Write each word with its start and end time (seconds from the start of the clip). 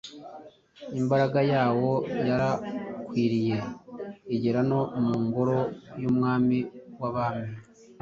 imbaraga 0.99 1.39
yawo 1.53 1.91
yarakwiriye 2.27 3.57
igera 4.35 4.61
no 4.69 4.79
mu 5.05 5.15
ngoro 5.25 5.57
y’Umwami 6.01 6.59
w’abami. 6.99 7.51